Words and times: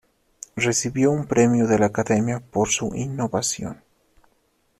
Recibió 0.55 1.11
un 1.11 1.27
Premio 1.27 1.67
de 1.67 1.77
la 1.77 1.85
Academia 1.85 2.39
por 2.39 2.69
su 2.69 2.95
innovación. 2.95 3.83